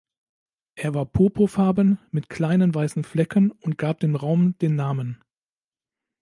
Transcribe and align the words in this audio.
Er 0.73 0.95
war 0.95 1.05
purpurfarben 1.05 1.99
mit 2.09 2.27
kleinen 2.27 2.73
weißen 2.73 3.03
Flecken 3.03 3.51
und 3.51 3.77
gab 3.77 3.99
dem 3.99 4.15
Raum 4.15 4.57
den 4.57 4.75
Namen. 4.75 5.23